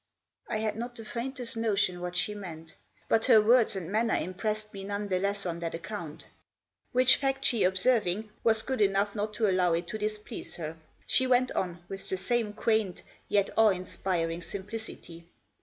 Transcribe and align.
I 0.47 0.57
had 0.57 0.77
not 0.77 0.95
the 0.95 1.05
faintest 1.05 1.55
notion 1.55 2.01
what 2.01 2.15
she 2.15 2.33
meant; 2.33 2.73
but 3.07 3.25
her 3.25 3.39
words 3.39 3.75
and 3.75 3.91
manner 3.91 4.15
impressed 4.15 4.73
me 4.73 4.83
none 4.83 5.09
the 5.09 5.19
less 5.19 5.45
on 5.45 5.59
that 5.59 5.75
account. 5.75 6.25
Which 6.91 7.17
fact 7.17 7.45
she 7.45 7.63
observing 7.63 8.31
was 8.43 8.63
good 8.63 8.79
Digitized 8.79 8.93
by 8.93 8.99
124 9.01 9.11
THE 9.11 9.11
JOSS. 9.11 9.11
enough 9.11 9.15
not 9.15 9.33
to 9.35 9.47
allow 9.51 9.73
it 9.75 9.87
to 9.89 9.97
displease 9.99 10.55
her. 10.55 10.75
She 11.05 11.27
went 11.27 11.51
on, 11.51 11.83
with 11.87 12.09
the 12.09 12.17
same 12.17 12.53
quaint, 12.53 13.03
yet 13.29 13.51
awe 13.55 13.69
inspiring 13.69 14.41
simplicity. 14.41 15.27